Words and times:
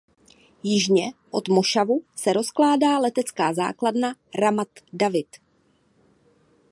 Jižně 0.63 1.11
od 1.31 1.47
mošavu 1.49 2.03
se 2.15 2.33
rozkládá 2.33 2.97
letecká 2.97 3.53
základna 3.53 4.15
Ramat 4.39 4.67
David. 4.93 5.27